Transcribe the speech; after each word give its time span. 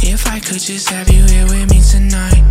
If 0.00 0.26
I 0.26 0.40
could 0.40 0.60
just 0.60 0.88
have 0.90 1.08
you 1.10 1.24
here 1.24 1.44
with 1.46 1.70
me 1.70 1.80
tonight. 1.80 2.42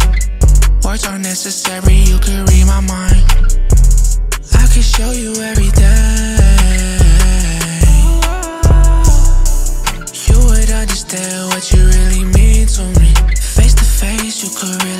Words 0.84 1.06
aren't 1.08 1.24
necessary, 1.24 1.96
you 1.96 2.20
could 2.20 2.50
read 2.50 2.66
my 2.66 2.82
mind. 2.82 3.24
I 4.54 4.68
could 4.72 4.84
show 4.84 5.12
you 5.12 5.34
everything. 5.42 6.38
You 10.28 10.38
would 10.46 10.72
understand 10.72 11.48
what 11.52 11.72
you 11.72 11.86
really 11.88 12.26
mean 12.36 12.68
to 12.68 12.84
me. 13.00 13.14
Face 13.36 13.74
to 13.76 13.84
face, 13.84 14.44
you 14.44 14.50
could 14.56 14.84
really 14.84 14.97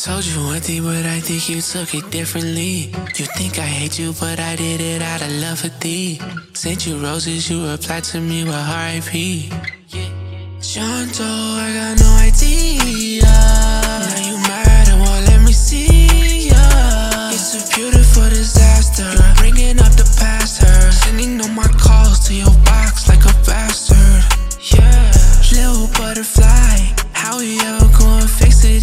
told 0.00 0.24
you 0.24 0.40
one 0.40 0.60
thing, 0.60 0.82
but 0.82 1.04
I 1.04 1.20
think 1.20 1.50
you 1.50 1.60
took 1.60 1.94
it 1.94 2.10
differently. 2.10 2.88
You 3.18 3.26
think 3.36 3.58
I 3.58 3.66
hate 3.66 3.98
you, 3.98 4.14
but 4.18 4.40
I 4.40 4.56
did 4.56 4.80
it 4.80 5.02
out 5.02 5.20
of 5.20 5.30
love 5.42 5.58
for 5.58 5.68
thee. 5.68 6.18
Sent 6.54 6.86
you 6.86 6.96
roses, 6.96 7.50
you 7.50 7.68
replied 7.68 8.04
to 8.04 8.20
me 8.20 8.44
with 8.44 8.54
R.I.P. 8.54 9.50
Doe, 9.50 11.24
I 11.60 11.68
got 11.76 12.00
no 12.00 12.10
idea. 12.16 13.24
Now 13.24 14.20
you 14.24 14.36
mad 14.48 14.88
won't 15.04 15.26
let 15.28 15.42
me 15.42 15.52
see 15.52 16.48
ya. 16.48 17.30
It's 17.34 17.52
a 17.60 17.76
beautiful 17.76 18.28
disaster. 18.30 19.04
You're 19.04 19.34
bringing 19.36 19.80
up 19.80 19.92
the 20.00 20.08
past, 20.18 20.62
her. 20.62 20.92
Sending 20.92 21.42
all 21.42 21.48
my 21.48 21.68
calls 21.76 22.26
to 22.28 22.34
your 22.34 22.54
box 22.64 23.06
like 23.06 23.24
a 23.24 23.34
bastard. 23.44 24.24
Yeah, 24.72 25.12
little 25.52 25.88
butterfly. 25.92 26.96
How 27.12 27.38
fix 27.38 27.89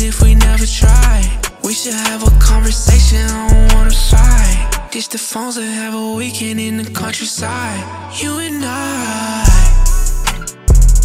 it 0.01 0.07
if 0.07 0.21
we 0.21 0.35
never 0.35 0.65
try? 0.65 1.21
We 1.63 1.73
should 1.73 1.93
have 1.93 2.23
a 2.23 2.31
conversation, 2.39 3.27
wanna 3.73 3.91
fight. 3.91 4.89
Ditch 4.91 5.09
the 5.09 5.17
phones 5.17 5.57
and 5.57 5.67
have 5.67 5.93
a 5.93 6.13
weekend 6.15 6.59
in 6.59 6.77
the 6.77 6.89
countryside. 6.91 7.79
You 8.21 8.39
and 8.39 8.63
I. 8.63 9.43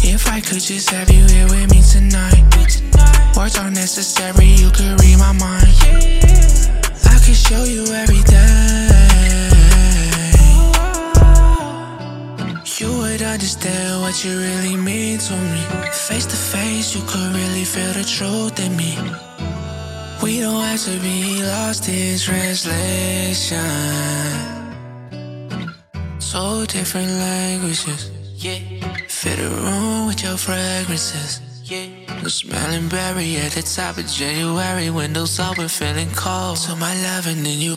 If 0.03 0.27
I 0.27 0.41
could 0.41 0.61
just 0.61 0.89
have 0.89 1.09
you 1.09 1.25
here 1.25 1.47
with 1.47 1.71
me 1.71 1.81
tonight. 1.81 2.43
Words 3.35 3.57
aren't 3.57 3.75
necessary, 3.75 4.45
you 4.45 4.69
could 4.69 4.99
read 5.01 5.17
my 5.17 5.31
mind. 5.33 5.52
You 13.13 13.19
would 13.19 13.27
understand 13.27 14.01
what 14.01 14.25
you 14.25 14.39
really 14.39 14.75
mean 14.75 15.19
to 15.19 15.33
me. 15.33 15.61
Face 15.91 16.25
to 16.25 16.35
face, 16.35 16.95
you 16.95 17.01
could 17.05 17.35
really 17.35 17.63
feel 17.63 17.93
the 17.93 18.03
truth 18.03 18.57
in 18.59 18.75
me. 18.75 18.97
We 20.23 20.39
don't 20.39 20.63
have 20.63 20.81
to 20.85 20.99
be 20.99 21.43
lost 21.43 21.87
in 21.89 22.17
translation. 22.17 23.59
So 26.17 26.65
different 26.65 27.11
languages. 27.11 28.09
Yeah. 28.35 28.57
Fit 29.07 29.37
a 29.37 29.47
room 29.61 30.07
with 30.07 30.23
your 30.23 30.35
fragrances. 30.35 31.39
Yeah. 31.65 31.89
The 32.23 32.31
smelling 32.31 32.89
berry 32.89 33.37
at 33.37 33.51
the 33.51 33.61
top 33.61 33.99
of 33.99 34.07
January. 34.07 34.89
Windows 34.89 35.39
open, 35.39 35.67
feeling 35.67 36.09
cold. 36.15 36.57
To 36.65 36.75
my 36.77 36.95
loving 37.03 37.45
and 37.45 37.61
you. 37.65 37.75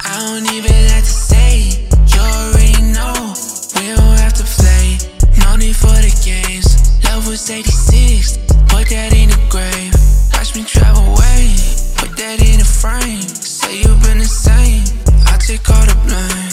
I 0.00 0.16
don't 0.18 0.50
even 0.54 0.77
Love 7.48 7.60
86. 7.60 8.36
Put 8.68 8.90
that 8.90 9.14
in 9.16 9.30
the 9.30 9.40
grave. 9.48 9.94
Watch 10.34 10.54
me 10.54 10.64
drive 10.64 10.98
away. 10.98 11.56
Put 11.96 12.14
that 12.18 12.44
in 12.44 12.60
a 12.60 12.64
frame. 12.64 13.22
Say 13.22 13.80
you've 13.80 14.02
been 14.02 14.18
the 14.18 14.26
same. 14.26 14.84
I 15.24 15.38
take 15.38 15.64
all 15.70 15.80
the 15.86 15.96
blame. 16.04 16.52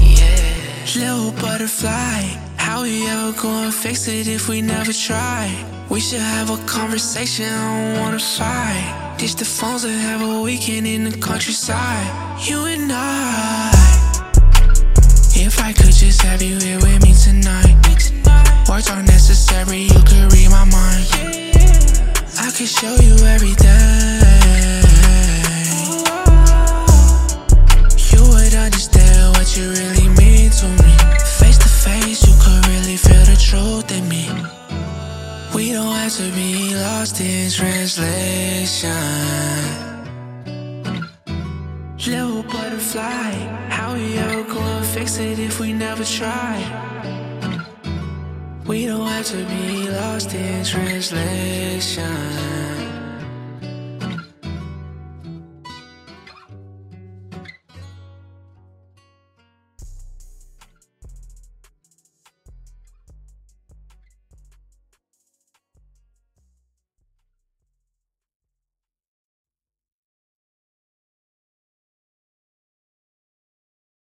Yeah. 0.00 0.96
Little 0.96 1.32
butterfly, 1.32 2.22
how 2.56 2.82
we 2.82 3.06
ever 3.08 3.32
gonna 3.32 3.72
fix 3.72 4.08
it 4.08 4.26
if 4.26 4.48
we 4.48 4.62
never 4.62 4.94
try? 4.94 5.52
We 5.90 6.00
should 6.00 6.20
have 6.20 6.48
a 6.48 6.56
conversation, 6.64 7.52
I 7.52 7.92
don't 7.92 8.00
wanna 8.00 8.18
fight. 8.18 9.16
Ditch 9.18 9.34
the 9.34 9.44
phones 9.44 9.84
and 9.84 10.00
have 10.00 10.22
a 10.22 10.40
weekend 10.40 10.86
in 10.86 11.04
the 11.10 11.18
countryside. 11.18 12.08
You 12.48 12.64
and 12.64 12.90
I. 12.90 13.71
could 22.62 22.68
show 22.68 22.94
you 23.02 23.16
everything. 23.26 24.20
You 28.12 28.22
would 28.30 28.54
understand 28.54 29.36
what 29.36 29.56
you 29.56 29.70
really 29.70 30.08
mean 30.20 30.50
to 30.60 30.68
me. 30.82 30.94
Face 31.40 31.58
to 31.58 31.68
face, 31.68 32.22
you 32.24 32.34
could 32.38 32.64
really 32.68 32.96
feel 32.96 33.24
the 33.24 33.36
truth 33.48 33.90
in 33.90 34.08
me. 34.08 34.28
We 35.52 35.72
don't 35.72 35.92
have 35.92 36.12
to 36.12 36.30
be 36.36 36.76
lost 36.76 37.20
in 37.20 37.50
translation. 37.50 38.92
Little 42.06 42.44
butterfly, 42.44 43.32
how 43.70 43.94
we 43.94 44.18
ever 44.18 44.44
gonna 44.44 44.84
fix 44.84 45.18
it 45.18 45.40
if 45.40 45.58
we 45.58 45.72
never 45.72 46.04
try? 46.04 46.54
We 48.66 48.86
don't 48.86 49.08
have 49.08 49.26
to 49.26 49.44
be 49.46 49.90
lost 49.90 50.32
in 50.34 50.64
translation. 50.64 52.51